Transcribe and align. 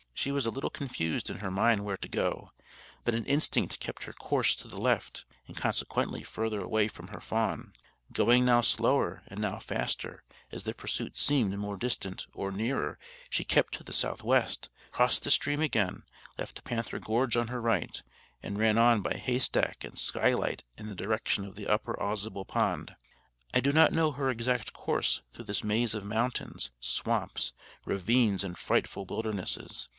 She 0.15 0.31
was 0.31 0.45
a 0.45 0.51
little 0.51 0.69
confused 0.69 1.29
in 1.31 1.39
her 1.39 1.49
mind 1.49 1.83
where 1.83 1.97
to 1.97 2.07
go; 2.07 2.51
but 3.05 3.13
an 3.15 3.25
instinct 3.25 3.79
kept 3.79 4.03
her 4.03 4.13
course 4.13 4.55
to 4.57 4.67
the 4.67 4.79
left, 4.79 5.25
and 5.47 5.57
consequently 5.57 6.21
further 6.23 6.61
away 6.61 6.87
from 6.89 7.07
her 7.07 7.19
fawn. 7.21 7.73
Going 8.11 8.45
now 8.45 8.61
slower, 8.61 9.23
and 9.27 9.39
now 9.39 9.57
faster, 9.57 10.23
as 10.51 10.61
the 10.63 10.73
pursuit 10.75 11.17
seemed 11.17 11.57
more 11.57 11.75
distant 11.77 12.27
or 12.33 12.51
nearer, 12.51 12.99
she 13.31 13.43
kept 13.43 13.73
to 13.75 13.83
the 13.83 13.93
southwest, 13.93 14.69
crossed 14.91 15.23
the 15.23 15.31
stream 15.31 15.61
again, 15.61 16.03
left 16.37 16.63
Panther 16.63 16.99
Gorge 16.99 17.35
on 17.37 17.47
her 17.47 17.61
right, 17.61 18.01
and 18.43 18.59
ran 18.59 18.77
on 18.77 19.01
by 19.01 19.13
Haystack 19.15 19.83
and 19.83 19.97
Skylight 19.97 20.63
in 20.77 20.85
the 20.87 20.95
direction 20.95 21.45
of 21.45 21.55
the 21.55 21.67
Upper 21.67 21.95
Ausable 21.99 22.45
Pond. 22.47 22.95
I 23.55 23.59
do 23.59 23.71
not 23.71 23.91
know 23.93 24.11
her 24.11 24.29
exact 24.31 24.73
course 24.73 25.23
through 25.31 25.45
this 25.45 25.63
maze 25.63 25.95
of 25.95 26.05
mountains, 26.05 26.71
swamps, 26.79 27.53
ravines, 27.85 28.43
and 28.43 28.55
frightful 28.57 29.05
wildernesses. 29.05 29.89